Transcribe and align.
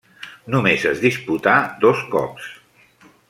Només 0.53 0.85
es 0.91 1.01
disputà 1.03 1.55
dos 1.85 2.01
cops. 2.17 2.51